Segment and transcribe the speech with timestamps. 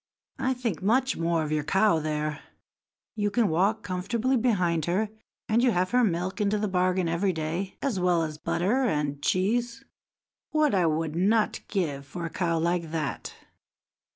[0.39, 2.39] I think much more of your cow there.
[3.15, 5.09] You can walk comfortably behind her,
[5.47, 9.21] and you have her milk into the bargain every day, as well as butter and
[9.21, 9.85] cheese.
[10.49, 13.35] What would I not give for a cow like that!"